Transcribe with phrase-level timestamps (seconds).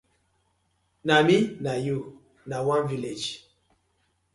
[1.07, 1.97] Na mi na yu
[2.49, 3.29] na one village.